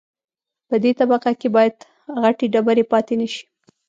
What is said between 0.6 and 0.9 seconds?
په